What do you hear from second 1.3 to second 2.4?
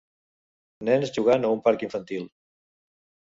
a un parc infantil.